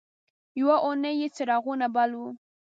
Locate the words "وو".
2.19-2.29